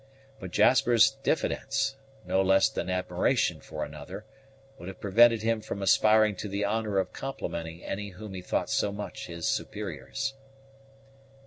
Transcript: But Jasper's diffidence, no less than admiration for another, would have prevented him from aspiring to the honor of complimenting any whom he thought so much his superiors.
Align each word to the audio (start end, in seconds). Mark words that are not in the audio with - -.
But 0.39 0.49
Jasper's 0.49 1.11
diffidence, 1.21 1.95
no 2.25 2.41
less 2.41 2.69
than 2.69 2.89
admiration 2.89 3.59
for 3.61 3.85
another, 3.85 4.25
would 4.79 4.87
have 4.87 4.99
prevented 4.99 5.43
him 5.43 5.61
from 5.61 5.83
aspiring 5.83 6.35
to 6.37 6.47
the 6.47 6.65
honor 6.65 6.97
of 6.97 7.13
complimenting 7.13 7.83
any 7.83 8.09
whom 8.09 8.33
he 8.33 8.41
thought 8.41 8.71
so 8.71 8.91
much 8.91 9.27
his 9.27 9.47
superiors. 9.47 10.33